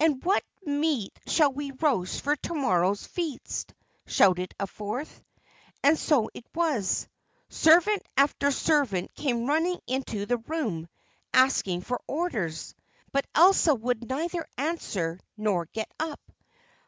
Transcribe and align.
"And 0.00 0.24
what 0.24 0.42
meat 0.66 1.16
shall 1.28 1.52
we 1.52 1.70
roast 1.70 2.22
for 2.22 2.34
to 2.34 2.52
morrow's 2.52 3.06
feast?" 3.06 3.72
shouted 4.08 4.52
a 4.58 4.66
fourth. 4.66 5.22
And 5.84 5.96
so 5.96 6.28
it 6.34 6.44
was; 6.52 7.06
servant 7.48 8.02
after 8.16 8.50
servant 8.50 9.14
came 9.14 9.46
running 9.46 9.78
into 9.86 10.26
the 10.26 10.38
room 10.38 10.88
asking 11.32 11.82
for 11.82 12.00
orders, 12.08 12.74
but 13.12 13.24
Elsa 13.36 13.76
would 13.76 14.08
neither 14.08 14.44
answer 14.58 15.20
nor 15.36 15.66
get 15.66 15.92
up. 16.00 16.18